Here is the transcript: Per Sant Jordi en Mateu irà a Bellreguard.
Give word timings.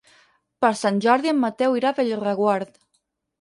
Per 0.63 0.71
Sant 0.79 0.97
Jordi 1.07 1.31
en 1.33 1.37
Mateu 1.43 1.77
irà 1.81 1.93
a 1.93 1.97
Bellreguard. 2.01 2.75